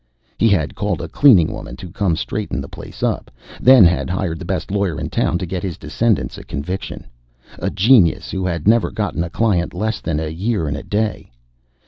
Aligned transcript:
He 0.39 0.49
had 0.49 0.73
called 0.73 0.99
a 0.99 1.07
cleaning 1.07 1.51
woman 1.53 1.75
to 1.75 1.91
come 1.91 2.15
straighten 2.15 2.59
the 2.59 2.67
place 2.67 3.03
up, 3.03 3.29
then 3.59 3.83
had 3.85 4.09
hired 4.09 4.39
the 4.39 4.45
best 4.45 4.71
lawyer 4.71 4.99
in 4.99 5.11
town 5.11 5.37
to 5.37 5.45
get 5.45 5.61
his 5.61 5.77
descendants 5.77 6.39
a 6.39 6.43
conviction, 6.43 7.05
a 7.59 7.69
genius 7.69 8.31
who 8.31 8.43
had 8.43 8.67
never 8.67 8.89
gotten 8.89 9.23
a 9.23 9.29
client 9.29 9.75
less 9.75 10.01
than 10.01 10.19
a 10.19 10.29
year 10.29 10.67
and 10.67 10.75
a 10.75 10.81
day. 10.81 11.29